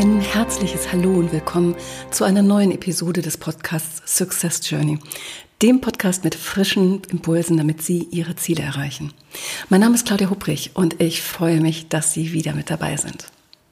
Ein 0.00 0.20
herzliches 0.20 0.92
Hallo 0.92 1.12
und 1.14 1.32
willkommen 1.32 1.74
zu 2.12 2.22
einer 2.22 2.40
neuen 2.40 2.70
Episode 2.70 3.20
des 3.20 3.36
Podcasts 3.36 4.00
Success 4.06 4.60
Journey, 4.62 5.00
dem 5.60 5.80
Podcast 5.80 6.22
mit 6.22 6.36
frischen 6.36 7.02
Impulsen, 7.10 7.56
damit 7.56 7.82
Sie 7.82 8.06
Ihre 8.12 8.36
Ziele 8.36 8.62
erreichen. 8.62 9.12
Mein 9.70 9.80
Name 9.80 9.96
ist 9.96 10.06
Claudia 10.06 10.30
Hubrich 10.30 10.70
und 10.74 11.00
ich 11.00 11.20
freue 11.20 11.60
mich, 11.60 11.88
dass 11.88 12.12
Sie 12.12 12.32
wieder 12.32 12.54
mit 12.54 12.70
dabei 12.70 12.96
sind. 12.96 13.26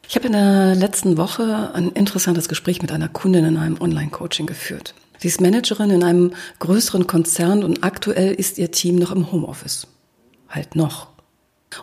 Ich 0.09 0.16
habe 0.16 0.27
in 0.27 0.32
der 0.32 0.74
letzten 0.74 1.16
Woche 1.16 1.70
ein 1.74 1.91
interessantes 1.91 2.48
Gespräch 2.48 2.82
mit 2.82 2.90
einer 2.90 3.09
Kundin 3.09 3.45
in 3.45 3.56
einem 3.56 3.80
Online-Coaching 3.80 4.46
geführt. 4.46 4.95
Sie 5.18 5.29
ist 5.29 5.40
Managerin 5.40 5.90
in 5.90 6.02
einem 6.02 6.32
größeren 6.59 7.06
Konzern 7.06 7.62
und 7.62 7.84
aktuell 7.84 8.34
ist 8.34 8.59
ihr 8.59 8.73
Team 8.73 8.96
noch 8.96 9.12
im 9.12 9.30
Homeoffice. 9.30 9.87
Halt 10.48 10.74
noch. 10.74 11.06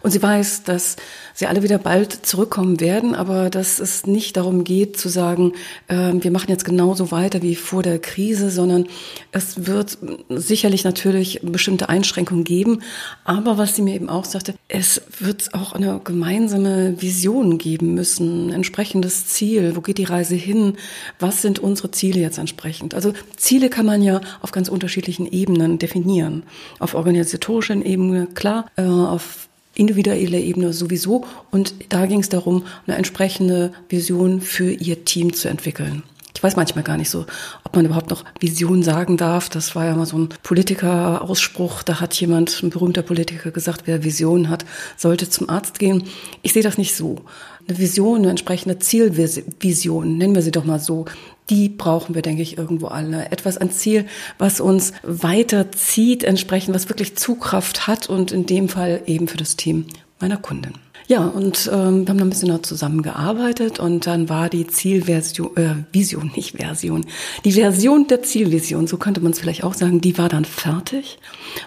Und 0.02 0.12
sie 0.12 0.22
weiß, 0.22 0.64
dass 0.64 0.96
sie 1.34 1.48
alle 1.48 1.64
wieder 1.64 1.78
bald 1.78 2.26
zurückkommen 2.26 2.80
werden, 2.80 3.16
aber 3.16 3.50
dass 3.50 3.80
es 3.80 4.06
nicht 4.06 4.38
darum 4.38 4.64
geht 4.64 4.98
zu 4.98 5.10
sagen, 5.10 5.54
äh, 5.88 6.14
wir 6.14 6.32
machen 6.32 6.50
jetzt 6.50 6.66
genauso 6.66 7.12
weiter 7.12 7.42
wie 7.42 7.56
vor 7.56 7.84
der 7.84 8.00
Krise, 8.00 8.50
sondern 8.50 8.88
es 9.32 9.66
wird 9.66 9.98
sicherlich 10.30 10.84
natürlich 10.84 11.42
bestimmte 11.44 11.90
Einschränkungen 11.90 12.44
geben. 12.44 12.82
Aber 13.24 13.58
was 13.58 13.76
sie 13.76 13.82
mir 13.82 13.96
eben 13.96 14.10
auch 14.10 14.26
sagte, 14.26 14.55
es 14.68 15.02
wird 15.20 15.54
auch 15.54 15.74
eine 15.74 16.02
gemeinsame 16.04 17.02
Vision 17.02 17.57
geben 17.57 17.94
müssen, 17.94 18.52
entsprechendes 18.52 19.28
Ziel. 19.28 19.76
Wo 19.76 19.82
geht 19.82 19.98
die 19.98 20.04
Reise 20.04 20.35
hin? 20.35 20.78
Was 21.20 21.41
sind 21.41 21.60
unsere 21.60 21.91
Ziele 21.91 22.20
jetzt 22.20 22.38
entsprechend? 22.38 22.94
Also 22.94 23.13
Ziele 23.38 23.70
kann 23.70 23.85
man 23.85 24.02
ja 24.02 24.22
auf 24.41 24.52
ganz 24.52 24.70
unterschiedlichen 24.70 25.26
Ebenen 25.32 25.80
definieren. 25.80 26.44
Auf 26.80 26.94
organisatorischen 26.94 27.84
Ebene, 27.84 28.28
klar, 28.28 28.66
äh, 28.76 28.84
auf 28.84 29.50
individuelle 29.76 30.40
Ebene 30.40 30.74
sowieso. 30.74 31.26
Und 31.52 31.74
da 31.90 32.05
ging 32.05 32.20
es 32.20 32.29
darum, 32.29 32.66
eine 32.88 32.98
entsprechende 32.98 33.71
Vision 33.90 34.41
für 34.41 34.71
ihr 34.71 35.05
Team 35.05 35.34
zu 35.34 35.49
entwickeln. 35.49 36.04
Ich 36.35 36.41
weiß 36.41 36.55
manchmal 36.55 36.84
gar 36.84 36.98
nicht 36.98 37.10
so, 37.10 37.26
ob 37.63 37.76
man 37.76 37.85
überhaupt 37.85 38.10
noch 38.10 38.26
Vision 38.40 38.84
sagen 38.84 39.18
darf. 39.18 39.49
Das 39.49 39.76
war 39.76 39.85
ja 39.85 39.96
mal 39.96 40.05
so 40.05 40.18
ein 40.18 40.29
Politiker-Ausspruch. 40.41 41.84
Da 41.84 41.99
hat 42.01 42.13
jemand, 42.16 42.62
ein 42.63 42.70
berühmter 42.70 43.01
Politiker, 43.01 43.51
gesagt, 43.51 43.84
wer 43.85 44.04
Vision 44.04 44.49
hat, 44.49 44.66
sollte 44.98 45.29
zum 45.29 45.49
Arzt 45.49 45.79
gehen. 45.79 46.04
Ich 46.41 46.54
sehe 46.54 46.63
das 46.63 46.77
nicht 46.77 46.96
so. 46.96 47.21
Eine 47.68 47.77
Vision, 47.77 48.20
eine 48.20 48.32
entsprechende 48.32 48.77
Zielvision, 48.77 50.18
nennen 50.18 50.35
wir 50.35 50.41
sie 50.41 50.51
doch 50.51 50.66
mal 50.66 50.79
so, 50.82 51.05
die 51.49 51.70
brauchen 51.70 52.16
wir, 52.16 52.22
denke 52.22 52.41
ich, 52.41 52.58
irgendwo 52.58 52.88
alle. 52.88 53.32
Etwas 53.32 53.58
ein 53.58 53.72
Ziel, 53.72 54.05
was 54.38 54.62
uns 54.62 54.94
weiterzieht, 55.04 56.24
entsprechend, 56.24 56.74
was 56.76 56.90
wirklich 56.90 57.16
Zugkraft 57.16 57.88
hat 57.88 58.10
und 58.10 58.32
in 58.32 58.46
dem 58.46 58.70
Fall 58.70 59.02
eben 59.05 59.27
für 59.27 59.38
das 59.38 59.55
Team 59.55 59.85
meiner 60.20 60.38
Kundin. 60.38 60.74
Ja, 61.08 61.26
und 61.26 61.70
ähm, 61.72 61.74
wir 61.74 61.80
haben 61.80 62.05
dann 62.05 62.22
ein 62.22 62.30
bisschen 62.30 62.50
noch 62.50 62.62
zusammengearbeitet 62.62 63.80
und 63.80 64.08
dann 64.08 64.30
war 64.30 64.50
die 64.50 64.68
Zielversion, 64.68 65.56
äh, 65.58 65.75
Vision, 65.91 66.31
nicht 66.35 66.56
Version, 66.56 67.06
die 67.44 67.52
Version 67.52 68.07
der 68.07 68.24
Zielvision, 68.24 68.88
so 68.88 68.97
könnte 68.97 69.19
man 69.19 69.34
es 69.34 69.40
vielleicht 69.40 69.66
auch 69.66 69.74
sagen, 69.74 70.00
die 70.00 70.18
war 70.18 70.30
dann 70.30 70.46
fertig. 70.46 71.19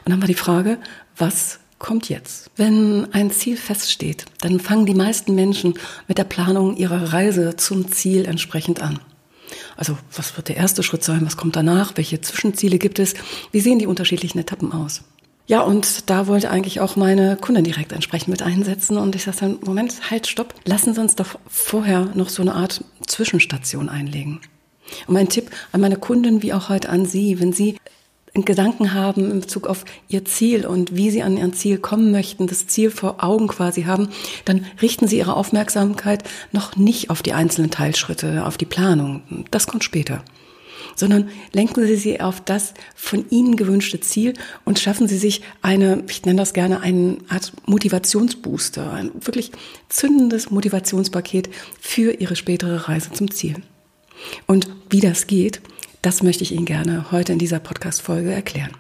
Und 0.05 0.13
dann 0.13 0.23
war 0.23 0.29
die 0.29 0.35
Frage, 0.35 0.79
was 1.19 1.61
kommt 1.79 2.09
jetzt? 2.09 2.51
Wenn 2.57 3.13
ein 3.13 3.31
Ziel 3.31 3.59
feststeht, 3.59 4.25
dann 4.41 4.59
fangen 4.59 4.87
die 4.87 4.95
meisten 4.95 5.35
Menschen 5.35 5.75
mit 6.09 6.17
der 6.17 6.25
Planung 6.25 6.77
ihrer 6.77 7.13
Reise 7.13 7.57
zum 7.57 7.93
Ziel 7.93 8.25
entsprechend 8.25 8.81
an. 8.81 9.01
Also 9.77 9.97
was 10.15 10.37
wird 10.37 10.49
der 10.49 10.57
erste 10.57 10.83
Schritt 10.83 11.05
sein? 11.05 11.25
Was 11.25 11.37
kommt 11.37 11.57
danach? 11.57 11.93
Welche 11.97 12.21
Zwischenziele 12.21 12.79
gibt 12.79 12.99
es? 12.99 13.15
Wie 13.53 13.61
sehen 13.61 13.79
die 13.79 13.87
unterschiedlichen 13.87 14.39
Etappen 14.39 14.73
aus? 14.73 15.03
Ja, 15.49 15.61
und 15.61 16.11
da 16.11 16.27
wollte 16.27 16.51
eigentlich 16.51 16.81
auch 16.81 16.97
meine 16.97 17.37
Kundin 17.37 17.63
direkt 17.63 17.93
entsprechend 17.93 18.29
mit 18.29 18.43
einsetzen. 18.43 18.97
Und 18.97 19.15
ich 19.15 19.23
sagte 19.25 19.43
dann, 19.43 19.59
Moment, 19.65 20.11
halt, 20.11 20.27
stopp. 20.27 20.55
Lassen 20.65 20.93
Sie 20.93 21.01
uns 21.01 21.15
doch 21.15 21.39
vorher 21.49 22.11
noch 22.15 22.29
so 22.29 22.43
eine 22.43 22.55
Art 22.55 22.83
Zwischenstation 23.07 23.89
einlegen. 23.89 24.41
Und 25.07 25.15
mein 25.15 25.29
Tipp 25.29 25.51
an 25.73 25.81
meine 25.81 25.97
Kundin 25.97 26.43
wie 26.43 26.53
auch 26.53 26.69
heute 26.69 26.89
an 26.89 27.07
Sie, 27.07 27.39
wenn 27.39 27.53
Sie 27.53 27.77
Gedanken 28.45 28.93
haben 28.93 29.31
in 29.31 29.41
Bezug 29.41 29.67
auf 29.67 29.85
ihr 30.09 30.25
Ziel 30.25 30.67
und 30.67 30.95
wie 30.95 31.11
sie 31.11 31.23
an 31.23 31.37
ihr 31.37 31.53
Ziel 31.53 31.79
kommen 31.79 32.11
möchten, 32.11 32.47
das 32.47 32.67
Ziel 32.67 32.91
vor 32.91 33.23
Augen 33.25 33.49
quasi 33.49 33.85
haben, 33.85 34.09
dann 34.45 34.67
richten 34.83 35.09
sie 35.09 35.19
ihre 35.19 35.35
Aufmerksamkeit 35.35 36.25
noch 36.53 36.77
nicht 36.77 37.11
auf 37.11 37.23
die 37.23 37.33
einzelnen 37.33 37.71
Teilschritte, 37.71 38.45
auf 38.47 38.59
die 38.59 38.67
Planung. 38.67 39.23
Das 39.51 39.67
kommt 39.67 39.85
später. 39.85 40.23
Sondern 40.95 41.29
lenken 41.53 41.87
Sie 41.87 41.97
sie 41.97 42.21
auf 42.23 42.41
das 42.41 42.73
von 42.95 43.27
Ihnen 43.29 43.57
gewünschte 43.57 44.01
Ziel 44.01 44.33
und 44.65 44.79
schaffen 44.79 45.09
Sie 45.09 45.19
sich 45.19 45.43
eine, 45.61 46.05
ich 46.09 46.25
nenne 46.25 46.39
das 46.39 46.55
gerne 46.55 46.81
eine 46.81 47.19
Art 47.29 47.53
Motivationsbooster, 47.67 48.93
ein 48.93 49.11
wirklich 49.21 49.53
zündendes 49.91 50.51
Motivationspaket 50.51 51.51
für 51.81 52.13
Ihre 52.13 52.35
spätere 52.35 52.89
Reise 52.89 53.13
zum 53.13 53.31
Ziel. 53.31 53.57
Und 54.47 54.69
wie 54.89 55.01
das 55.01 55.27
geht, 55.27 55.61
das 56.07 56.23
möchte 56.23 56.45
ich 56.45 56.53
Ihnen 56.53 56.67
gerne 56.67 57.11
heute 57.11 57.33
in 57.33 57.41
dieser 57.41 57.59
Podcast-Folge 57.59 58.31
erklären. 58.31 58.71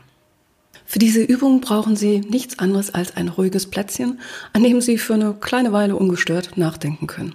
Für 0.84 1.00
diese 1.00 1.20
Übung 1.25 1.60
brauchen 1.60 1.97
Sie 1.97 2.20
nichts 2.20 2.60
anderes 2.60 2.94
als 2.94 3.16
ein 3.16 3.26
ruhiges 3.26 3.66
Plätzchen, 3.66 4.20
an 4.53 4.62
dem 4.62 4.81
Sie 4.81 4.97
für 4.97 5.14
eine 5.14 5.34
kleine 5.34 5.72
Weile 5.72 5.97
ungestört 5.97 6.56
nachdenken 6.56 7.09
können. 7.09 7.34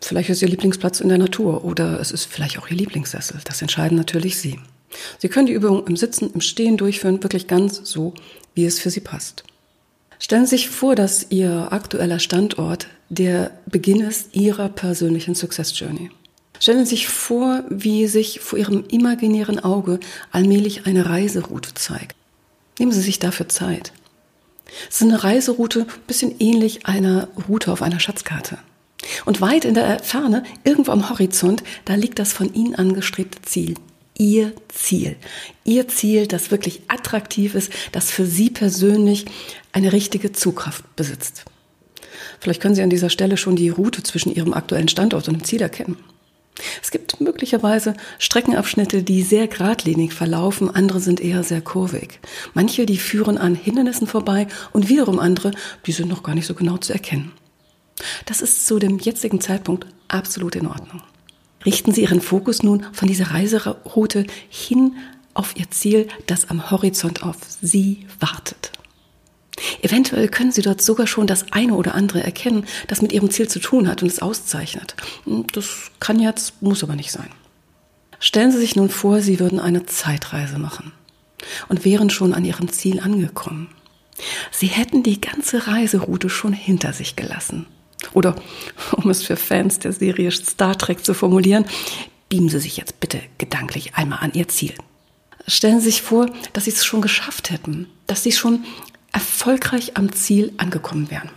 Vielleicht 0.00 0.30
ist 0.30 0.42
Ihr 0.42 0.48
Lieblingsplatz 0.48 1.00
in 1.00 1.08
der 1.08 1.18
Natur 1.18 1.64
oder 1.64 1.98
es 1.98 2.12
ist 2.12 2.26
vielleicht 2.26 2.56
auch 2.56 2.68
Ihr 2.68 2.76
Lieblingssessel. 2.76 3.40
Das 3.44 3.60
entscheiden 3.60 3.98
natürlich 3.98 4.38
Sie. 4.38 4.60
Sie 5.18 5.28
können 5.28 5.48
die 5.48 5.54
Übung 5.54 5.88
im 5.88 5.96
Sitzen, 5.96 6.30
im 6.32 6.40
Stehen 6.40 6.76
durchführen, 6.76 7.20
wirklich 7.20 7.48
ganz 7.48 7.80
so, 7.82 8.14
wie 8.54 8.64
es 8.64 8.78
für 8.78 8.90
Sie 8.90 9.00
passt. 9.00 9.42
Stellen 10.20 10.46
Sie 10.46 10.50
sich 10.50 10.68
vor, 10.68 10.94
dass 10.94 11.26
Ihr 11.30 11.72
aktueller 11.72 12.20
Standort 12.20 12.86
der 13.08 13.50
Beginn 13.66 14.02
ist 14.02 14.36
Ihrer 14.36 14.68
persönlichen 14.68 15.34
Success 15.34 15.76
Journey. 15.76 16.12
Stellen 16.62 16.84
Sie 16.84 16.90
sich 16.90 17.08
vor, 17.08 17.64
wie 17.70 18.06
sich 18.06 18.38
vor 18.38 18.56
Ihrem 18.56 18.84
imaginären 18.86 19.58
Auge 19.58 19.98
allmählich 20.30 20.86
eine 20.86 21.06
Reiseroute 21.06 21.74
zeigt. 21.74 22.14
Nehmen 22.78 22.92
Sie 22.92 23.00
sich 23.00 23.18
dafür 23.18 23.48
Zeit. 23.48 23.92
Es 24.88 25.00
ist 25.00 25.02
eine 25.02 25.24
Reiseroute, 25.24 25.80
ein 25.80 26.06
bisschen 26.06 26.36
ähnlich 26.38 26.86
einer 26.86 27.26
Route 27.48 27.72
auf 27.72 27.82
einer 27.82 27.98
Schatzkarte. 27.98 28.58
Und 29.24 29.40
weit 29.40 29.64
in 29.64 29.74
der 29.74 29.98
Ferne, 30.04 30.44
irgendwo 30.62 30.92
am 30.92 31.10
Horizont, 31.10 31.64
da 31.84 31.96
liegt 31.96 32.20
das 32.20 32.32
von 32.32 32.54
Ihnen 32.54 32.76
angestrebte 32.76 33.42
Ziel. 33.42 33.74
Ihr 34.16 34.52
Ziel. 34.68 35.16
Ihr 35.64 35.88
Ziel, 35.88 36.28
das 36.28 36.52
wirklich 36.52 36.82
attraktiv 36.86 37.56
ist, 37.56 37.72
das 37.90 38.12
für 38.12 38.24
Sie 38.24 38.50
persönlich 38.50 39.24
eine 39.72 39.92
richtige 39.92 40.30
Zugkraft 40.30 40.94
besitzt. 40.94 41.44
Vielleicht 42.38 42.62
können 42.62 42.76
Sie 42.76 42.82
an 42.82 42.90
dieser 42.90 43.10
Stelle 43.10 43.36
schon 43.36 43.56
die 43.56 43.68
Route 43.68 44.04
zwischen 44.04 44.32
Ihrem 44.32 44.52
aktuellen 44.52 44.86
Standort 44.86 45.26
und 45.26 45.34
dem 45.34 45.44
Ziel 45.44 45.60
erkennen. 45.60 45.96
Es 46.82 46.90
gibt 46.90 47.20
möglicherweise 47.20 47.94
Streckenabschnitte, 48.18 49.02
die 49.02 49.22
sehr 49.22 49.48
geradlinig 49.48 50.12
verlaufen, 50.12 50.68
andere 50.74 51.00
sind 51.00 51.20
eher 51.20 51.42
sehr 51.42 51.60
kurvig. 51.60 52.20
Manche, 52.54 52.86
die 52.86 52.98
führen 52.98 53.38
an 53.38 53.54
Hindernissen 53.54 54.06
vorbei 54.06 54.46
und 54.72 54.88
wiederum 54.88 55.18
andere, 55.18 55.52
die 55.86 55.92
sind 55.92 56.08
noch 56.08 56.22
gar 56.22 56.34
nicht 56.34 56.46
so 56.46 56.54
genau 56.54 56.76
zu 56.76 56.92
erkennen. 56.92 57.32
Das 58.26 58.42
ist 58.42 58.66
zu 58.66 58.78
dem 58.78 58.98
jetzigen 58.98 59.40
Zeitpunkt 59.40 59.86
absolut 60.08 60.56
in 60.56 60.66
Ordnung. 60.66 61.02
Richten 61.64 61.92
Sie 61.92 62.02
Ihren 62.02 62.20
Fokus 62.20 62.62
nun 62.62 62.84
von 62.92 63.08
dieser 63.08 63.30
Reiseroute 63.30 64.26
hin 64.48 64.96
auf 65.34 65.56
Ihr 65.56 65.70
Ziel, 65.70 66.08
das 66.26 66.50
am 66.50 66.70
Horizont 66.70 67.22
auf 67.22 67.36
Sie 67.60 68.06
wartet. 68.20 68.72
Eventuell 69.80 70.28
können 70.28 70.52
Sie 70.52 70.62
dort 70.62 70.82
sogar 70.82 71.06
schon 71.06 71.26
das 71.26 71.52
eine 71.52 71.74
oder 71.74 71.94
andere 71.94 72.22
erkennen, 72.22 72.66
das 72.88 73.02
mit 73.02 73.12
Ihrem 73.12 73.30
Ziel 73.30 73.48
zu 73.48 73.58
tun 73.58 73.88
hat 73.88 74.02
und 74.02 74.08
es 74.08 74.22
auszeichnet. 74.22 74.96
Das 75.52 75.90
kann 76.00 76.20
jetzt, 76.20 76.62
muss 76.62 76.82
aber 76.82 76.96
nicht 76.96 77.12
sein. 77.12 77.30
Stellen 78.18 78.52
Sie 78.52 78.58
sich 78.58 78.76
nun 78.76 78.88
vor, 78.88 79.20
Sie 79.20 79.40
würden 79.40 79.58
eine 79.58 79.86
Zeitreise 79.86 80.58
machen 80.58 80.92
und 81.68 81.84
wären 81.84 82.10
schon 82.10 82.34
an 82.34 82.44
Ihrem 82.44 82.70
Ziel 82.70 83.00
angekommen. 83.00 83.68
Sie 84.50 84.68
hätten 84.68 85.02
die 85.02 85.20
ganze 85.20 85.66
Reiseroute 85.66 86.28
schon 86.28 86.52
hinter 86.52 86.92
sich 86.92 87.16
gelassen. 87.16 87.66
Oder, 88.12 88.36
um 88.92 89.10
es 89.10 89.22
für 89.22 89.36
Fans 89.36 89.78
der 89.78 89.92
Serie 89.92 90.30
Star 90.30 90.76
Trek 90.76 91.04
zu 91.04 91.14
formulieren, 91.14 91.64
beamen 92.28 92.48
Sie 92.48 92.58
sich 92.58 92.76
jetzt 92.76 93.00
bitte 93.00 93.20
gedanklich 93.38 93.94
einmal 93.94 94.20
an 94.20 94.32
Ihr 94.34 94.48
Ziel. 94.48 94.74
Stellen 95.46 95.80
Sie 95.80 95.86
sich 95.86 96.02
vor, 96.02 96.30
dass 96.52 96.64
Sie 96.64 96.70
es 96.70 96.84
schon 96.84 97.02
geschafft 97.02 97.50
hätten, 97.50 97.88
dass 98.06 98.22
Sie 98.22 98.32
schon 98.32 98.64
erfolgreich 99.12 99.96
am 99.96 100.12
Ziel 100.12 100.52
angekommen 100.56 101.10
wären. 101.10 101.30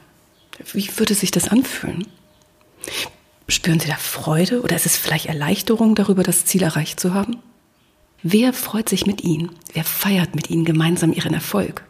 Wie 0.74 0.90
würde 0.98 1.14
sich 1.14 1.32
das 1.32 1.50
anfühlen? 1.50 2.08
Spüren 3.48 3.80
Sie 3.80 3.88
da 3.88 3.96
Freude 3.96 4.62
oder 4.62 4.76
ist 4.76 4.86
es 4.86 4.98
vielleicht 4.98 5.28
Erleichterung 5.28 5.96
darüber, 5.96 6.24
das 6.24 6.46
Ziel 6.46 6.64
erreicht 6.64 7.00
zu 7.00 7.14
haben? 7.14 7.38
Wer 8.24 8.54
freut 8.54 8.90
sich 8.90 9.06
mit 9.06 9.24
Ihnen? 9.24 9.52
Wer 9.74 9.84
feiert 9.84 10.34
mit 10.36 10.50
Ihnen 10.50 10.66
gemeinsam 10.66 11.14
Ihren 11.14 11.34
Erfolg? 11.34 11.84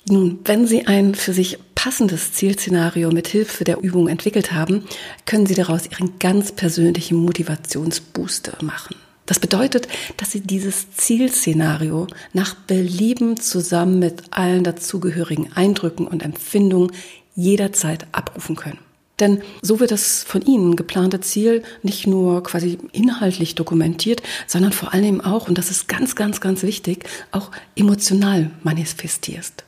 Nun, 0.09 0.39
wenn 0.44 0.68
Sie 0.68 0.85
ein 0.88 1.15
für 1.15 1.31
sich 1.33 1.59
passendes 1.83 2.31
Zielszenario 2.31 3.12
mit 3.12 3.27
Hilfe 3.27 3.65
der 3.65 3.81
Übung 3.81 4.07
entwickelt 4.07 4.53
haben, 4.53 4.85
können 5.25 5.45
Sie 5.45 5.53
daraus 5.53 5.85
Ihren 5.91 6.18
ganz 6.18 6.53
persönlichen 6.53 7.18
Motivationsbooster 7.18 8.63
machen. 8.63 8.95
Das 9.25 9.38
bedeutet, 9.38 9.89
dass 10.15 10.31
Sie 10.31 10.39
dieses 10.39 10.94
Zielszenario 10.94 12.07
nach 12.31 12.56
Belieben 12.56 13.35
zusammen 13.35 14.00
mit 14.00 14.24
allen 14.31 14.63
dazugehörigen 14.63 15.51
Eindrücken 15.56 16.07
und 16.07 16.24
Empfindungen 16.24 16.94
jederzeit 17.35 18.07
abrufen 18.13 18.56
können. 18.56 18.80
Denn 19.19 19.41
so 19.62 19.81
wird 19.81 19.91
das 19.91 20.24
von 20.24 20.41
Ihnen 20.41 20.77
geplante 20.77 21.19
Ziel 21.19 21.63
nicht 21.81 22.07
nur 22.07 22.44
quasi 22.44 22.77
inhaltlich 22.94 23.56
dokumentiert, 23.56 24.24
sondern 24.47 24.71
vor 24.71 24.94
allem 24.94 25.19
auch, 25.19 25.50
und 25.50 25.57
das 25.57 25.69
ist 25.69 25.89
ganz, 25.89 26.15
ganz, 26.15 26.39
ganz 26.39 26.63
wichtig, 26.63 27.03
auch 27.33 27.51
emotional 27.75 28.51
manifestiert. 28.63 29.65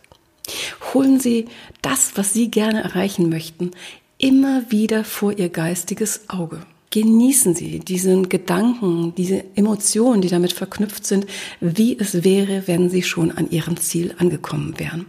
Holen 0.93 1.19
Sie 1.19 1.45
das, 1.81 2.13
was 2.15 2.33
Sie 2.33 2.49
gerne 2.49 2.83
erreichen 2.83 3.29
möchten, 3.29 3.71
immer 4.17 4.71
wieder 4.71 5.03
vor 5.03 5.37
Ihr 5.37 5.49
geistiges 5.49 6.29
Auge. 6.29 6.61
Genießen 6.91 7.55
Sie 7.55 7.79
diesen 7.79 8.29
Gedanken, 8.29 9.13
diese 9.15 9.43
Emotionen, 9.55 10.21
die 10.21 10.29
damit 10.29 10.53
verknüpft 10.53 11.05
sind, 11.05 11.25
wie 11.59 11.97
es 11.99 12.23
wäre, 12.23 12.63
wenn 12.67 12.89
Sie 12.89 13.03
schon 13.03 13.31
an 13.31 13.49
Ihrem 13.49 13.77
Ziel 13.77 14.15
angekommen 14.17 14.79
wären. 14.79 15.05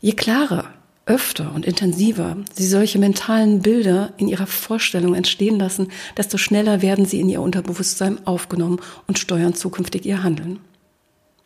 Je 0.00 0.12
klarer, 0.12 0.72
öfter 1.06 1.52
und 1.54 1.66
intensiver 1.66 2.36
Sie 2.54 2.66
solche 2.66 2.98
mentalen 2.98 3.60
Bilder 3.60 4.14
in 4.16 4.28
Ihrer 4.28 4.46
Vorstellung 4.46 5.14
entstehen 5.14 5.58
lassen, 5.58 5.88
desto 6.16 6.38
schneller 6.38 6.80
werden 6.80 7.04
sie 7.04 7.20
in 7.20 7.28
Ihr 7.28 7.42
Unterbewusstsein 7.42 8.26
aufgenommen 8.26 8.80
und 9.06 9.18
steuern 9.18 9.54
zukünftig 9.54 10.06
Ihr 10.06 10.22
Handeln. 10.22 10.60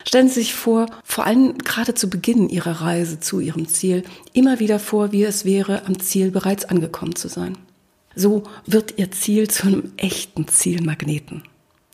Stellen 0.07 0.27
Sie 0.27 0.35
sich 0.35 0.53
vor, 0.53 0.87
vor 1.03 1.25
allem 1.25 1.57
gerade 1.57 1.93
zu 1.93 2.09
Beginn 2.09 2.49
Ihrer 2.49 2.81
Reise 2.81 3.19
zu 3.19 3.39
Ihrem 3.39 3.67
Ziel, 3.67 4.03
immer 4.33 4.59
wieder 4.59 4.79
vor, 4.79 5.11
wie 5.11 5.23
es 5.23 5.45
wäre, 5.45 5.85
am 5.85 5.99
Ziel 5.99 6.31
bereits 6.31 6.65
angekommen 6.65 7.15
zu 7.15 7.27
sein. 7.27 7.57
So 8.15 8.43
wird 8.65 8.97
Ihr 8.97 9.11
Ziel 9.11 9.49
zu 9.49 9.67
einem 9.67 9.91
echten 9.97 10.47
Zielmagneten. 10.47 11.43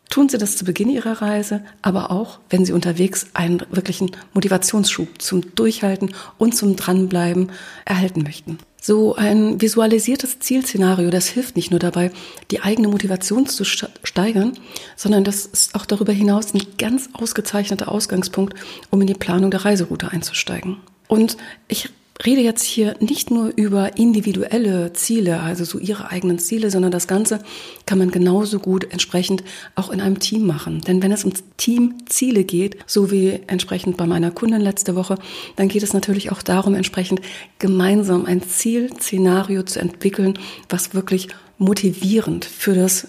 Tun 0.09 0.29
Sie 0.29 0.37
das 0.37 0.55
zu 0.55 0.63
Beginn 0.63 0.89
Ihrer 0.89 1.21
Reise, 1.21 1.63
aber 1.81 2.11
auch, 2.11 2.39
wenn 2.49 2.63
Sie 2.63 2.73
unterwegs 2.73 3.27
einen 3.33 3.61
wirklichen 3.71 4.11
Motivationsschub 4.33 5.21
zum 5.21 5.55
Durchhalten 5.55 6.13
und 6.37 6.55
zum 6.55 6.75
Dranbleiben 6.75 7.51
erhalten 7.85 8.23
möchten. 8.23 8.59
So 8.87 9.15
ein 9.15 9.59
visualisiertes 9.59 10.37
Zielszenario, 10.37 11.09
das 11.09 11.25
hilft 11.25 11.55
nicht 11.55 11.71
nur 11.71 11.79
dabei, 11.79 12.11
die 12.51 12.61
eigene 12.61 12.87
Motivation 12.87 13.47
zu 13.47 13.63
steigern, 13.65 14.59
sondern 14.95 15.23
das 15.23 15.47
ist 15.47 15.73
auch 15.73 15.87
darüber 15.87 16.13
hinaus 16.13 16.53
ein 16.53 16.61
ganz 16.77 17.09
ausgezeichneter 17.13 17.89
Ausgangspunkt, 17.89 18.53
um 18.91 19.01
in 19.01 19.07
die 19.07 19.15
Planung 19.15 19.49
der 19.49 19.65
Reiseroute 19.65 20.11
einzusteigen. 20.11 20.77
Und 21.07 21.35
ich 21.67 21.89
rede 22.23 22.41
jetzt 22.41 22.63
hier 22.63 22.95
nicht 22.99 23.29
nur 23.29 23.51
über 23.55 23.97
individuelle 23.97 24.93
Ziele, 24.93 25.41
also 25.41 25.65
so 25.65 25.79
ihre 25.79 26.11
eigenen 26.11 26.39
Ziele, 26.39 26.71
sondern 26.71 26.91
das 26.91 27.07
Ganze 27.07 27.39
kann 27.85 27.97
man 27.97 28.11
genauso 28.11 28.59
gut 28.59 28.91
entsprechend 28.91 29.43
auch 29.75 29.89
in 29.89 29.99
einem 29.99 30.19
Team 30.19 30.45
machen. 30.45 30.81
Denn 30.81 31.03
wenn 31.03 31.11
es 31.11 31.25
um 31.25 31.33
Teamziele 31.57 32.43
geht, 32.43 32.77
so 32.85 33.11
wie 33.11 33.41
entsprechend 33.47 33.97
bei 33.97 34.05
meiner 34.05 34.31
Kundin 34.31 34.61
letzte 34.61 34.95
Woche, 34.95 35.17
dann 35.57 35.67
geht 35.67 35.83
es 35.83 35.93
natürlich 35.93 36.31
auch 36.31 36.41
darum, 36.41 36.73
entsprechend 36.73 37.21
gemeinsam 37.59 38.25
ein 38.25 38.41
Zielszenario 38.41 39.63
zu 39.63 39.79
entwickeln, 39.79 40.39
was 40.69 40.93
wirklich 40.93 41.27
motivierend 41.57 42.45
für 42.45 42.73
das, 42.73 43.07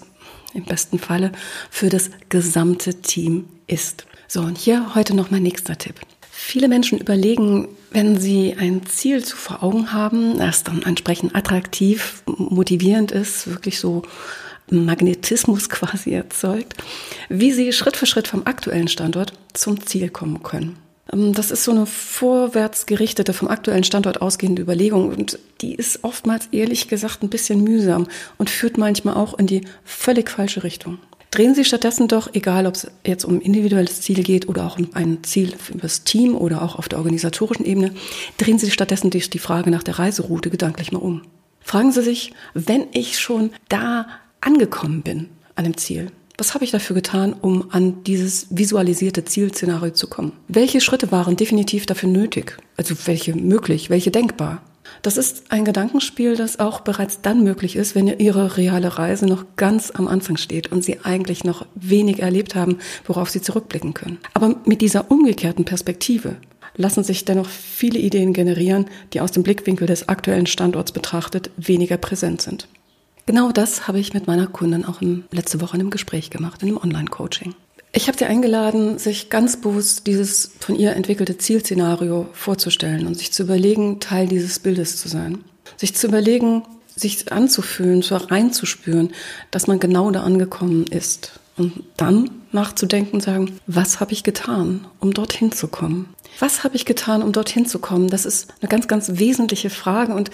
im 0.53 0.65
besten 0.65 0.99
Falle, 0.99 1.31
für 1.69 1.89
das 1.89 2.09
gesamte 2.29 3.01
Team 3.01 3.45
ist. 3.67 4.05
So, 4.27 4.41
und 4.41 4.57
hier 4.57 4.95
heute 4.95 5.15
noch 5.15 5.31
mein 5.31 5.43
nächster 5.43 5.77
Tipp. 5.77 5.95
Viele 6.49 6.69
Menschen 6.69 6.97
überlegen, 6.97 7.67
wenn 7.91 8.17
sie 8.17 8.55
ein 8.57 8.85
Ziel 8.85 9.21
zu 9.21 9.35
vor 9.35 9.63
Augen 9.63 9.91
haben, 9.91 10.37
das 10.37 10.63
dann 10.63 10.81
entsprechend 10.81 11.35
attraktiv, 11.35 12.23
motivierend 12.25 13.11
ist, 13.11 13.49
wirklich 13.49 13.81
so 13.81 14.03
Magnetismus 14.71 15.67
quasi 15.69 16.13
erzeugt, 16.13 16.75
wie 17.27 17.51
sie 17.51 17.73
Schritt 17.73 17.97
für 17.97 18.05
Schritt 18.05 18.29
vom 18.29 18.43
aktuellen 18.47 18.87
Standort 18.87 19.33
zum 19.51 19.85
Ziel 19.85 20.09
kommen 20.09 20.41
können. 20.41 20.77
Ähm, 21.11 21.33
das 21.33 21.51
ist 21.51 21.65
so 21.65 21.71
eine 21.71 21.85
vorwärts 21.85 22.85
gerichtete, 22.85 23.33
vom 23.33 23.49
aktuellen 23.49 23.83
Standort 23.83 24.21
ausgehende 24.21 24.61
Überlegung 24.61 25.09
und 25.09 25.39
die 25.59 25.75
ist 25.75 26.05
oftmals 26.05 26.47
ehrlich 26.53 26.87
gesagt 26.87 27.23
ein 27.23 27.29
bisschen 27.29 27.61
mühsam 27.61 28.07
und 28.37 28.49
führt 28.49 28.77
manchmal 28.77 29.15
auch 29.15 29.37
in 29.37 29.47
die 29.47 29.67
völlig 29.83 30.29
falsche 30.29 30.63
Richtung. 30.63 30.97
Drehen 31.31 31.55
Sie 31.55 31.65
stattdessen 31.65 32.07
doch, 32.07 32.33
egal 32.33 32.65
ob 32.65 32.75
es 32.75 32.87
jetzt 33.05 33.25
um 33.25 33.41
individuelles 33.41 34.01
Ziel 34.01 34.23
geht 34.23 34.47
oder 34.47 34.65
auch 34.65 34.79
um 34.79 34.89
ein 34.93 35.23
Ziel 35.23 35.53
für 35.57 35.77
das 35.77 36.03
Team 36.03 36.35
oder 36.35 36.61
auch 36.61 36.77
auf 36.77 36.87
der 36.87 36.99
organisatorischen 36.99 37.65
Ebene, 37.65 37.91
drehen 38.37 38.59
Sie 38.59 38.71
stattdessen 38.71 39.09
die 39.09 39.39
Frage 39.39 39.69
nach 39.69 39.83
der 39.83 39.99
Reiseroute 39.99 40.49
gedanklich 40.49 40.91
mal 40.91 40.99
um. 40.99 41.23
Fragen 41.59 41.91
Sie 41.91 42.01
sich, 42.01 42.31
wenn 42.53 42.87
ich 42.93 43.19
schon 43.19 43.51
da 43.67 44.07
angekommen 44.39 45.01
bin 45.01 45.29
an 45.55 45.65
dem 45.65 45.75
Ziel, 45.75 46.11
was 46.37 46.53
habe 46.53 46.63
ich 46.63 46.71
dafür 46.71 46.95
getan, 46.95 47.33
um 47.33 47.71
an 47.71 48.03
dieses 48.03 48.47
visualisierte 48.51 49.25
Zielszenario 49.25 49.91
zu 49.91 50.07
kommen? 50.07 50.33
Welche 50.47 50.81
Schritte 50.81 51.11
waren 51.11 51.35
definitiv 51.35 51.87
dafür 51.87 52.09
nötig? 52.09 52.57
Also 52.77 52.95
welche 53.05 53.35
möglich, 53.35 53.89
welche 53.89 54.11
denkbar? 54.11 54.61
Das 55.01 55.17
ist 55.17 55.45
ein 55.49 55.65
Gedankenspiel, 55.65 56.35
das 56.35 56.59
auch 56.59 56.81
bereits 56.81 57.21
dann 57.21 57.43
möglich 57.43 57.75
ist, 57.75 57.95
wenn 57.95 58.07
Ihre 58.07 58.57
reale 58.57 58.97
Reise 58.97 59.25
noch 59.25 59.45
ganz 59.55 59.91
am 59.91 60.07
Anfang 60.07 60.37
steht 60.37 60.71
und 60.71 60.83
Sie 60.83 60.99
eigentlich 61.03 61.43
noch 61.43 61.65
wenig 61.75 62.21
erlebt 62.21 62.55
haben, 62.55 62.79
worauf 63.05 63.29
Sie 63.29 63.41
zurückblicken 63.41 63.93
können. 63.93 64.17
Aber 64.33 64.55
mit 64.65 64.81
dieser 64.81 65.11
umgekehrten 65.11 65.65
Perspektive 65.65 66.37
lassen 66.75 67.03
sich 67.03 67.25
dennoch 67.25 67.47
viele 67.49 67.99
Ideen 67.99 68.33
generieren, 68.33 68.85
die 69.13 69.21
aus 69.21 69.31
dem 69.31 69.43
Blickwinkel 69.43 69.87
des 69.87 70.09
aktuellen 70.09 70.45
Standorts 70.45 70.91
betrachtet 70.91 71.49
weniger 71.57 71.97
präsent 71.97 72.41
sind. 72.41 72.67
Genau 73.25 73.51
das 73.51 73.87
habe 73.87 73.99
ich 73.99 74.13
mit 74.13 74.27
meiner 74.27 74.47
Kundin 74.47 74.85
auch 74.85 75.01
letzte 75.31 75.59
Woche 75.59 75.75
in 75.75 75.81
einem 75.81 75.89
Gespräch 75.89 76.29
gemacht, 76.29 76.63
in 76.63 76.69
einem 76.69 76.77
Online-Coaching. 76.77 77.55
Ich 77.97 78.07
habe 78.07 78.15
sie 78.15 78.25
eingeladen, 78.25 78.99
sich 78.99 79.31
ganz 79.31 79.57
bewusst 79.57 80.05
dieses 80.05 80.51
von 80.59 80.75
ihr 80.75 80.95
entwickelte 80.95 81.39
Zielszenario 81.39 82.27
vorzustellen 82.31 83.07
und 83.07 83.17
sich 83.17 83.33
zu 83.33 83.41
überlegen, 83.41 83.99
Teil 83.99 84.27
dieses 84.27 84.59
Bildes 84.59 84.97
zu 84.97 85.07
sein. 85.07 85.39
Sich 85.77 85.95
zu 85.95 86.05
überlegen, 86.05 86.61
sich 86.95 87.31
anzufühlen, 87.31 88.03
so 88.03 88.15
reinzuspüren, 88.15 89.13
dass 89.49 89.65
man 89.65 89.79
genau 89.79 90.11
da 90.11 90.21
angekommen 90.21 90.85
ist. 90.85 91.39
Und 91.57 91.85
dann 91.97 92.29
nachzudenken, 92.51 93.19
sagen, 93.19 93.59
was 93.67 93.99
habe 93.99 94.13
ich 94.13 94.23
getan, 94.23 94.85
um 94.99 95.13
dorthin 95.13 95.51
zu 95.51 95.67
kommen? 95.67 96.13
Was 96.39 96.63
habe 96.63 96.75
ich 96.75 96.85
getan, 96.85 97.23
um 97.23 97.31
dorthin 97.31 97.65
zu 97.65 97.79
kommen? 97.79 98.09
Das 98.09 98.25
ist 98.25 98.53
eine 98.61 98.69
ganz, 98.69 98.87
ganz 98.87 99.13
wesentliche 99.15 99.71
Frage. 99.71 100.13
Und 100.13 100.29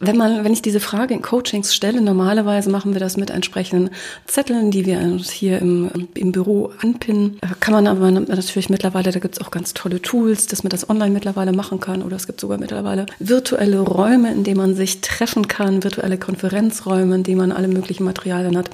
wenn 0.00 0.16
man, 0.16 0.44
wenn 0.44 0.52
ich 0.52 0.62
diese 0.62 0.80
Frage 0.80 1.14
in 1.14 1.22
Coachings 1.22 1.74
stelle, 1.74 2.00
normalerweise 2.00 2.70
machen 2.70 2.92
wir 2.92 3.00
das 3.00 3.16
mit 3.16 3.30
entsprechenden 3.30 3.90
Zetteln, 4.26 4.72
die 4.72 4.84
wir 4.84 4.98
uns 4.98 5.30
hier 5.30 5.60
im, 5.60 6.08
im 6.14 6.32
Büro 6.32 6.72
anpinnen. 6.82 7.38
Kann 7.60 7.72
man 7.72 7.86
aber 7.86 8.10
natürlich 8.10 8.68
mittlerweile, 8.68 9.12
da 9.12 9.20
gibt 9.20 9.36
es 9.36 9.46
auch 9.46 9.52
ganz 9.52 9.74
tolle 9.74 10.02
Tools, 10.02 10.46
dass 10.46 10.64
man 10.64 10.70
das 10.70 10.90
online 10.90 11.12
mittlerweile 11.12 11.52
machen 11.52 11.78
kann. 11.78 12.02
Oder 12.02 12.16
es 12.16 12.26
gibt 12.26 12.40
sogar 12.40 12.58
mittlerweile 12.58 13.06
virtuelle 13.20 13.78
Räume, 13.78 14.32
in 14.32 14.42
denen 14.42 14.56
man 14.56 14.74
sich 14.74 15.02
treffen 15.02 15.46
kann, 15.46 15.84
virtuelle 15.84 16.18
Konferenzräume, 16.18 17.14
in 17.14 17.22
denen 17.22 17.38
man 17.38 17.52
alle 17.52 17.68
möglichen 17.68 18.04
Materialien 18.04 18.58
hat. 18.58 18.70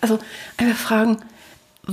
Also 0.00 0.20
einfach 0.56 0.76
fragen, 0.76 1.18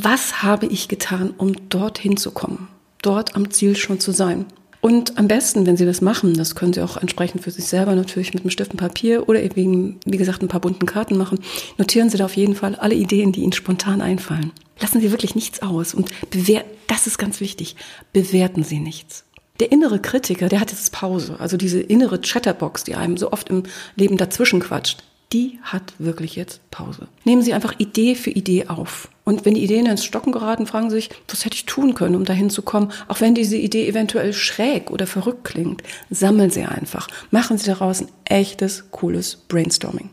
was 0.03 0.43
habe 0.43 0.65
ich 0.67 0.87
getan, 0.87 1.33
um 1.37 1.69
dorthin 1.69 2.17
zu 2.17 2.31
kommen? 2.31 2.67
dort 3.01 3.35
am 3.35 3.51
Ziel 3.51 3.75
schon 3.75 3.99
zu 3.99 4.11
sein. 4.11 4.45
Und 4.79 5.17
am 5.17 5.27
besten, 5.27 5.65
wenn 5.65 5.75
Sie 5.75 5.85
das 5.85 6.01
machen, 6.01 6.35
das 6.35 6.55
können 6.55 6.71
Sie 6.71 6.81
auch 6.81 6.97
entsprechend 6.97 7.43
für 7.43 7.51
sich 7.51 7.65
selber 7.65 7.95
natürlich 7.95 8.33
mit 8.33 8.43
einem 8.43 8.51
Stift 8.51 8.71
und 8.71 8.77
Papier 8.77 9.27
oder 9.27 9.41
eben, 9.41 9.99
wie 10.05 10.17
gesagt, 10.17 10.41
ein 10.41 10.47
paar 10.47 10.61
bunten 10.61 10.85
Karten 10.85 11.17
machen, 11.17 11.39
notieren 11.77 12.09
Sie 12.09 12.17
da 12.17 12.25
auf 12.25 12.37
jeden 12.37 12.55
Fall 12.55 12.75
alle 12.75 12.95
Ideen, 12.95 13.31
die 13.31 13.41
Ihnen 13.41 13.53
spontan 13.53 14.01
einfallen. 14.01 14.51
Lassen 14.79 15.01
Sie 15.01 15.11
wirklich 15.11 15.35
nichts 15.35 15.61
aus 15.61 15.93
und 15.93 16.11
bewerten, 16.29 16.69
das 16.87 17.07
ist 17.07 17.17
ganz 17.17 17.41
wichtig, 17.41 17.75
bewerten 18.13 18.63
Sie 18.63 18.79
nichts. 18.79 19.25
Der 19.59 19.71
innere 19.71 19.99
Kritiker, 19.99 20.47
der 20.47 20.59
hat 20.59 20.71
jetzt 20.71 20.91
Pause, 20.91 21.37
also 21.39 21.57
diese 21.57 21.79
innere 21.79 22.21
Chatterbox, 22.21 22.83
die 22.83 22.95
einem 22.95 23.17
so 23.17 23.31
oft 23.31 23.49
im 23.49 23.63
Leben 23.95 24.15
dazwischen 24.15 24.59
quatscht, 24.59 25.03
die 25.33 25.59
hat 25.61 25.93
wirklich 25.99 26.35
jetzt 26.35 26.61
Pause. 26.71 27.07
Nehmen 27.25 27.41
Sie 27.41 27.53
einfach 27.53 27.73
Idee 27.79 28.15
für 28.15 28.29
Idee 28.29 28.67
auf. 28.67 29.09
Und 29.25 29.45
wenn 29.45 29.55
die 29.55 29.63
Ideen 29.63 29.85
ins 29.85 30.05
Stocken 30.05 30.31
geraten, 30.31 30.67
fragen 30.67 30.89
Sie 30.89 30.95
sich, 30.95 31.09
was 31.27 31.43
hätte 31.43 31.55
ich 31.55 31.65
tun 31.65 31.95
können, 31.95 32.15
um 32.15 32.23
dahin 32.23 32.49
zu 32.49 32.61
kommen? 32.61 32.91
Auch 33.09 33.19
wenn 33.19 33.35
diese 33.35 33.57
Idee 33.57 33.87
eventuell 33.87 34.31
schräg 34.31 34.89
oder 34.89 35.05
verrückt 35.05 35.43
klingt, 35.43 35.83
sammeln 36.09 36.49
Sie 36.49 36.63
einfach. 36.63 37.07
Machen 37.29 37.57
Sie 37.57 37.65
daraus 37.65 38.01
ein 38.01 38.07
echtes, 38.23 38.85
cooles 38.91 39.35
Brainstorming. 39.35 40.09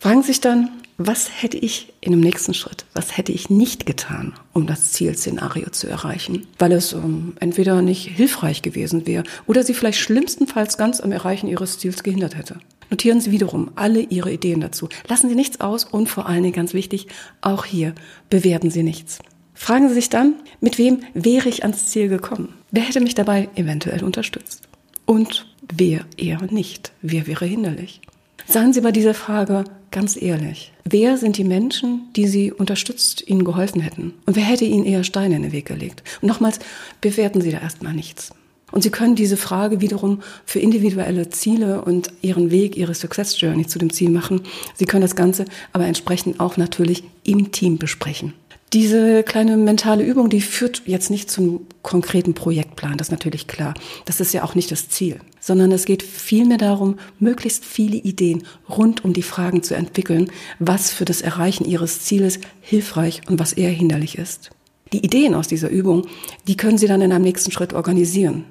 Fragen 0.00 0.22
Sie 0.22 0.28
sich 0.28 0.40
dann, 0.40 0.70
was 0.98 1.42
hätte 1.42 1.58
ich 1.58 1.92
in 2.00 2.12
dem 2.12 2.20
nächsten 2.20 2.54
Schritt, 2.54 2.86
was 2.94 3.16
hätte 3.16 3.30
ich 3.30 3.50
nicht 3.50 3.86
getan, 3.86 4.32
um 4.52 4.66
das 4.66 4.92
Zielszenario 4.92 5.70
zu 5.70 5.88
erreichen, 5.88 6.46
weil 6.58 6.72
es 6.72 6.92
ähm, 6.94 7.34
entweder 7.38 7.82
nicht 7.82 8.06
hilfreich 8.06 8.62
gewesen 8.62 9.06
wäre 9.06 9.24
oder 9.46 9.62
Sie 9.62 9.74
vielleicht 9.74 9.98
schlimmstenfalls 10.00 10.78
ganz 10.78 11.00
am 11.00 11.12
Erreichen 11.12 11.48
Ihres 11.48 11.78
Ziels 11.78 12.02
gehindert 12.02 12.36
hätte. 12.36 12.58
Notieren 12.90 13.20
Sie 13.20 13.30
wiederum 13.30 13.70
alle 13.74 14.00
Ihre 14.00 14.32
Ideen 14.32 14.60
dazu. 14.60 14.88
Lassen 15.08 15.28
Sie 15.28 15.34
nichts 15.34 15.60
aus 15.60 15.84
und 15.84 16.08
vor 16.08 16.26
allen 16.26 16.42
Dingen 16.42 16.54
ganz 16.54 16.74
wichtig, 16.74 17.08
auch 17.40 17.64
hier 17.64 17.94
bewerten 18.30 18.70
Sie 18.70 18.82
nichts. 18.82 19.18
Fragen 19.54 19.88
Sie 19.88 19.94
sich 19.94 20.10
dann, 20.10 20.34
mit 20.60 20.78
wem 20.78 21.00
wäre 21.14 21.48
ich 21.48 21.62
ans 21.62 21.86
Ziel 21.86 22.08
gekommen? 22.08 22.52
Wer 22.70 22.82
hätte 22.82 23.00
mich 23.00 23.14
dabei 23.14 23.48
eventuell 23.54 24.04
unterstützt? 24.04 24.68
Und 25.06 25.46
wer 25.74 26.04
eher 26.16 26.42
nicht? 26.50 26.92
Wer 27.00 27.26
wäre 27.26 27.46
hinderlich? 27.46 28.00
Seien 28.46 28.72
Sie 28.72 28.80
bei 28.80 28.92
dieser 28.92 29.14
Frage 29.14 29.64
ganz 29.90 30.20
ehrlich. 30.20 30.72
Wer 30.84 31.16
sind 31.16 31.38
die 31.38 31.44
Menschen, 31.44 32.08
die 32.14 32.26
Sie 32.26 32.52
unterstützt, 32.52 33.26
Ihnen 33.26 33.44
geholfen 33.44 33.80
hätten? 33.80 34.12
Und 34.26 34.36
wer 34.36 34.44
hätte 34.44 34.64
Ihnen 34.64 34.84
eher 34.84 35.04
Steine 35.04 35.36
in 35.36 35.42
den 35.42 35.52
Weg 35.52 35.66
gelegt? 35.66 36.04
Und 36.20 36.28
nochmals, 36.28 36.58
bewerten 37.00 37.40
Sie 37.40 37.50
da 37.50 37.58
erstmal 37.58 37.94
nichts. 37.94 38.32
Und 38.72 38.82
Sie 38.82 38.90
können 38.90 39.14
diese 39.14 39.36
Frage 39.36 39.80
wiederum 39.80 40.22
für 40.44 40.58
individuelle 40.58 41.30
Ziele 41.30 41.82
und 41.82 42.12
Ihren 42.22 42.50
Weg, 42.50 42.76
Ihre 42.76 42.94
Success 42.94 43.40
Journey 43.40 43.66
zu 43.66 43.78
dem 43.78 43.92
Ziel 43.92 44.10
machen. 44.10 44.42
Sie 44.74 44.86
können 44.86 45.02
das 45.02 45.14
Ganze 45.14 45.44
aber 45.72 45.86
entsprechend 45.86 46.40
auch 46.40 46.56
natürlich 46.56 47.04
im 47.22 47.52
Team 47.52 47.78
besprechen. 47.78 48.32
Diese 48.72 49.22
kleine 49.22 49.56
mentale 49.56 50.04
Übung, 50.04 50.28
die 50.28 50.40
führt 50.40 50.82
jetzt 50.86 51.08
nicht 51.08 51.30
zum 51.30 51.66
konkreten 51.82 52.34
Projektplan, 52.34 52.98
das 52.98 53.06
ist 53.08 53.12
natürlich 53.12 53.46
klar. 53.46 53.74
Das 54.06 54.18
ist 54.18 54.34
ja 54.34 54.42
auch 54.42 54.56
nicht 54.56 54.72
das 54.72 54.88
Ziel, 54.88 55.20
sondern 55.38 55.70
es 55.70 55.84
geht 55.84 56.02
vielmehr 56.02 56.58
darum, 56.58 56.98
möglichst 57.20 57.64
viele 57.64 57.96
Ideen 57.96 58.42
rund 58.68 59.04
um 59.04 59.12
die 59.12 59.22
Fragen 59.22 59.62
zu 59.62 59.76
entwickeln, 59.76 60.32
was 60.58 60.90
für 60.90 61.04
das 61.04 61.20
Erreichen 61.20 61.64
Ihres 61.64 62.00
Zieles 62.00 62.40
hilfreich 62.60 63.20
und 63.28 63.38
was 63.38 63.52
eher 63.52 63.70
hinderlich 63.70 64.18
ist. 64.18 64.50
Die 64.92 65.04
Ideen 65.04 65.34
aus 65.34 65.46
dieser 65.46 65.70
Übung, 65.70 66.06
die 66.48 66.56
können 66.56 66.78
Sie 66.78 66.88
dann 66.88 67.02
in 67.02 67.12
einem 67.12 67.24
nächsten 67.24 67.52
Schritt 67.52 67.72
organisieren. 67.72 68.44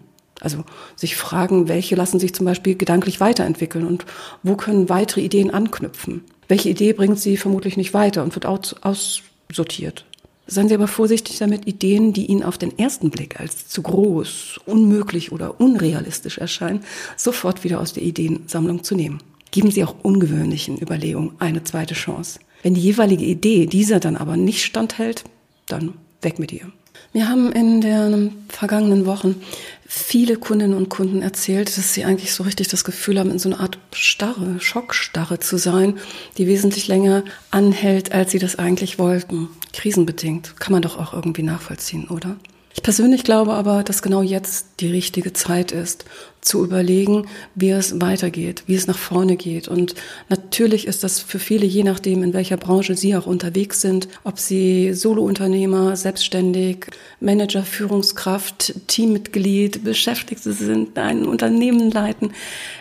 Also 0.45 0.63
sich 0.95 1.15
fragen, 1.15 1.67
welche 1.67 1.95
lassen 1.95 2.19
sich 2.19 2.35
zum 2.35 2.45
Beispiel 2.45 2.75
gedanklich 2.75 3.19
weiterentwickeln 3.19 3.85
und 3.85 4.05
wo 4.43 4.55
können 4.55 4.89
weitere 4.89 5.21
Ideen 5.21 5.49
anknüpfen. 5.49 6.23
Welche 6.47 6.69
Idee 6.69 6.93
bringt 6.93 7.19
sie 7.19 7.35
vermutlich 7.35 7.77
nicht 7.77 7.95
weiter 7.95 8.23
und 8.23 8.35
wird 8.35 8.45
aussortiert. 8.45 10.05
Seien 10.45 10.67
Sie 10.69 10.75
aber 10.75 10.87
vorsichtig 10.87 11.39
damit, 11.39 11.67
Ideen, 11.67 12.13
die 12.13 12.27
Ihnen 12.27 12.43
auf 12.43 12.59
den 12.59 12.77
ersten 12.77 13.09
Blick 13.09 13.39
als 13.39 13.67
zu 13.67 13.81
groß, 13.81 14.59
unmöglich 14.67 15.31
oder 15.31 15.59
unrealistisch 15.59 16.37
erscheinen, 16.37 16.83
sofort 17.17 17.63
wieder 17.63 17.81
aus 17.81 17.93
der 17.93 18.03
Ideensammlung 18.03 18.83
zu 18.83 18.93
nehmen. 18.93 19.23
Geben 19.49 19.71
Sie 19.71 19.83
auch 19.83 19.95
ungewöhnlichen 20.03 20.79
Überlegungen 20.79 21.31
eine 21.39 21.63
zweite 21.63 21.95
Chance. 21.95 22.39
Wenn 22.61 22.75
die 22.75 22.81
jeweilige 22.81 23.25
Idee 23.25 23.65
dieser 23.65 23.99
dann 23.99 24.15
aber 24.15 24.37
nicht 24.37 24.63
standhält, 24.63 25.23
dann 25.65 25.95
weg 26.21 26.37
mit 26.37 26.53
ihr. 26.53 26.71
Wir 27.13 27.29
haben 27.29 27.51
in 27.51 27.81
den 27.81 28.45
vergangenen 28.49 29.05
Wochen 29.05 29.41
viele 29.87 30.35
Kundinnen 30.35 30.75
und 30.75 30.89
Kunden 30.89 31.21
erzählt, 31.21 31.77
dass 31.77 31.93
sie 31.93 32.03
eigentlich 32.03 32.33
so 32.33 32.43
richtig 32.43 32.67
das 32.67 32.83
Gefühl 32.83 33.19
haben, 33.19 33.31
in 33.31 33.39
so 33.39 33.49
einer 33.49 33.59
Art 33.59 33.77
Starre, 33.93 34.59
Schockstarre 34.59 35.39
zu 35.39 35.57
sein, 35.57 35.97
die 36.37 36.47
wesentlich 36.47 36.87
länger 36.87 37.23
anhält, 37.51 38.11
als 38.11 38.31
sie 38.31 38.39
das 38.39 38.59
eigentlich 38.59 38.99
wollten. 38.99 39.49
Krisenbedingt. 39.73 40.59
Kann 40.59 40.73
man 40.73 40.81
doch 40.81 40.97
auch 40.97 41.13
irgendwie 41.13 41.43
nachvollziehen, 41.43 42.07
oder? 42.09 42.35
Ich 42.75 42.83
persönlich 42.83 43.23
glaube 43.23 43.53
aber, 43.53 43.83
dass 43.83 44.01
genau 44.01 44.21
jetzt 44.21 44.67
die 44.81 44.91
richtige 44.91 45.31
Zeit 45.31 45.71
ist, 45.71 46.03
zu 46.41 46.63
überlegen, 46.63 47.25
wie 47.55 47.69
es 47.69 48.01
weitergeht, 48.01 48.63
wie 48.67 48.75
es 48.75 48.85
nach 48.85 48.97
vorne 48.97 49.37
geht. 49.37 49.69
Und 49.69 49.95
natürlich 50.27 50.85
ist 50.85 51.01
das 51.01 51.21
für 51.21 51.39
viele, 51.39 51.65
je 51.65 51.83
nachdem, 51.83 52.21
in 52.21 52.33
welcher 52.33 52.57
Branche 52.57 52.97
sie 52.97 53.15
auch 53.15 53.27
unterwegs 53.27 53.79
sind, 53.79 54.09
ob 54.25 54.39
sie 54.39 54.93
Solounternehmer, 54.93 55.95
selbstständig, 55.95 56.87
Manager, 57.21 57.63
Führungskraft, 57.63 58.73
Teammitglied, 58.87 59.85
Beschäftigte 59.85 60.51
sind, 60.51 60.97
ein 60.99 61.25
Unternehmen 61.25 61.89
leiten. 61.89 62.33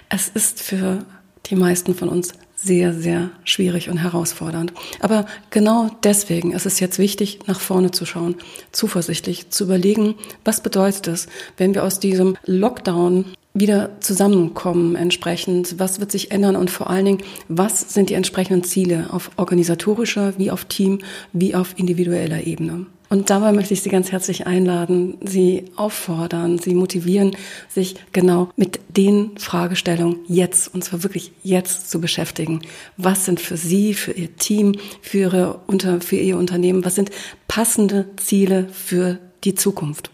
Es 0.09 0.29
ist 0.29 0.61
für 0.61 1.07
die 1.47 1.57
meisten 1.57 1.95
von 1.95 2.09
uns 2.09 2.33
sehr, 2.64 2.94
sehr 2.94 3.30
schwierig 3.44 3.90
und 3.90 3.99
herausfordernd. 3.99 4.73
Aber 5.00 5.26
genau 5.50 5.90
deswegen 6.02 6.52
ist 6.52 6.66
es 6.66 6.80
jetzt 6.80 6.99
wichtig, 6.99 7.40
nach 7.47 7.61
vorne 7.61 7.90
zu 7.90 8.06
schauen, 8.06 8.37
zuversichtlich 8.73 9.50
zu 9.50 9.64
überlegen, 9.64 10.14
was 10.44 10.62
bedeutet 10.62 11.09
es, 11.09 11.26
wenn 11.56 11.75
wir 11.75 11.85
aus 11.85 12.00
diesem 12.00 12.37
Lockdown 12.47 13.26
wieder 13.52 13.90
zusammenkommen 14.00 14.97
entsprechend? 14.97 15.78
Was 15.78 16.00
wird 16.00 16.11
sich 16.11 16.33
ändern 16.33 16.56
und 16.56 16.71
vor 16.71 16.90
allen 16.90 17.04
Dingen, 17.04 17.23
was 17.49 17.94
sind 17.94 18.11
die 18.11 18.14
entsprechenden 18.14 18.64
Ziele 18.64 19.09
auf 19.12 19.30
organisatorischer 19.37 20.35
wie 20.38 20.50
auf 20.50 20.64
Team 20.64 21.00
wie 21.33 21.54
auf 21.54 21.75
individueller 21.78 22.47
Ebene? 22.47 22.87
Und 23.14 23.30
dabei 23.30 23.52
möchte 23.52 23.75
ich 23.75 23.80
Sie 23.80 23.90
ganz 23.90 24.11
herzlich 24.11 24.49
einladen, 24.49 25.18
Sie 25.21 25.66
auffordern, 25.76 26.59
Sie 26.59 26.75
motivieren, 26.75 27.37
sich 27.68 27.94
genau 28.11 28.50
mit 28.56 28.80
den 28.88 29.38
Fragestellungen 29.38 30.18
jetzt, 30.26 30.75
und 30.75 30.83
zwar 30.83 31.04
wirklich 31.04 31.30
jetzt 31.44 31.92
zu 31.92 32.00
beschäftigen. 32.00 32.62
Was 32.97 33.25
sind 33.25 33.38
für 33.38 33.56
Sie, 33.56 33.94
für 33.94 34.11
Ihr 34.11 34.35
Team, 34.35 34.75
für, 35.00 35.18
Ihre, 35.18 35.61
für 36.00 36.16
Ihr 36.16 36.37
Unternehmen, 36.37 36.85
was 36.85 36.97
sind 36.97 37.12
passende 37.47 38.06
Ziele 38.16 38.66
für 38.73 39.21
die 39.44 39.54
Zukunft? 39.54 40.11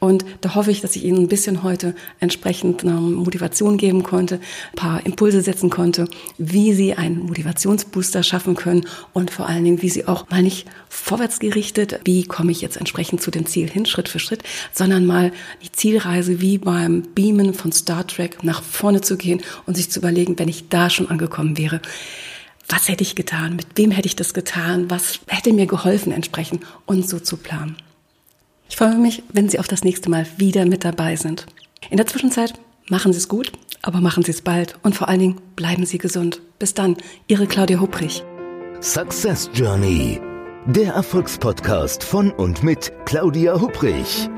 Und 0.00 0.24
da 0.40 0.54
hoffe 0.54 0.70
ich, 0.70 0.80
dass 0.80 0.96
ich 0.96 1.04
Ihnen 1.04 1.18
ein 1.18 1.28
bisschen 1.28 1.62
heute 1.62 1.94
entsprechend 2.20 2.84
Motivation 2.84 3.76
geben 3.76 4.02
konnte, 4.02 4.36
ein 4.36 4.76
paar 4.76 5.06
Impulse 5.06 5.40
setzen 5.40 5.70
konnte, 5.70 6.08
wie 6.38 6.72
Sie 6.74 6.94
einen 6.94 7.26
Motivationsbooster 7.26 8.22
schaffen 8.22 8.54
können 8.54 8.86
und 9.12 9.30
vor 9.30 9.48
allen 9.48 9.64
Dingen, 9.64 9.82
wie 9.82 9.88
Sie 9.88 10.06
auch 10.06 10.28
mal 10.30 10.42
nicht 10.42 10.66
vorwärts 10.88 11.38
gerichtet, 11.38 12.00
wie 12.04 12.24
komme 12.24 12.52
ich 12.52 12.60
jetzt 12.60 12.76
entsprechend 12.76 13.22
zu 13.22 13.30
dem 13.30 13.46
Ziel 13.46 13.68
hin, 13.68 13.86
Schritt 13.86 14.08
für 14.08 14.18
Schritt, 14.18 14.42
sondern 14.72 15.06
mal 15.06 15.32
die 15.62 15.72
Zielreise 15.72 16.40
wie 16.40 16.58
beim 16.58 17.02
Beamen 17.14 17.54
von 17.54 17.72
Star 17.72 18.06
Trek 18.06 18.42
nach 18.44 18.62
vorne 18.62 19.00
zu 19.00 19.16
gehen 19.16 19.42
und 19.66 19.76
sich 19.76 19.90
zu 19.90 19.98
überlegen, 19.98 20.38
wenn 20.38 20.48
ich 20.48 20.68
da 20.68 20.90
schon 20.90 21.08
angekommen 21.10 21.58
wäre, 21.58 21.80
was 22.68 22.88
hätte 22.88 23.02
ich 23.02 23.14
getan, 23.14 23.56
mit 23.56 23.66
wem 23.76 23.90
hätte 23.90 24.06
ich 24.06 24.16
das 24.16 24.34
getan, 24.34 24.90
was 24.90 25.20
hätte 25.26 25.52
mir 25.52 25.66
geholfen 25.66 26.12
entsprechend 26.12 26.62
und 26.86 27.08
so 27.08 27.18
zu 27.18 27.36
planen. 27.36 27.76
Ich 28.68 28.76
freue 28.76 28.96
mich, 28.96 29.22
wenn 29.32 29.48
Sie 29.48 29.58
auf 29.58 29.68
das 29.68 29.84
nächste 29.84 30.10
Mal 30.10 30.26
wieder 30.36 30.66
mit 30.66 30.84
dabei 30.84 31.16
sind. 31.16 31.46
In 31.90 31.96
der 31.96 32.06
Zwischenzeit 32.06 32.54
machen 32.88 33.12
Sie 33.12 33.18
es 33.18 33.28
gut, 33.28 33.52
aber 33.82 34.00
machen 34.00 34.22
Sie 34.22 34.30
es 34.30 34.42
bald 34.42 34.76
und 34.82 34.94
vor 34.94 35.08
allen 35.08 35.20
Dingen 35.20 35.40
bleiben 35.56 35.86
Sie 35.86 35.98
gesund. 35.98 36.40
Bis 36.58 36.74
dann, 36.74 36.96
Ihre 37.28 37.46
Claudia 37.46 37.80
Hubrich. 37.80 38.24
Success 38.80 39.50
Journey, 39.54 40.20
der 40.66 40.94
Erfolgspodcast 40.94 42.02
von 42.02 42.30
und 42.32 42.62
mit 42.62 42.92
Claudia 43.04 43.60
Hubrich. 43.60 44.28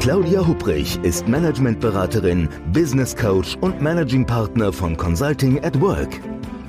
Claudia 0.00 0.46
Hubrich 0.46 0.98
ist 1.02 1.26
Managementberaterin, 1.28 2.48
Business 2.72 3.16
Coach 3.16 3.56
und 3.60 3.80
Managing 3.80 4.26
Partner 4.26 4.72
von 4.72 4.96
Consulting 4.96 5.62
at 5.64 5.80
Work. 5.80 6.20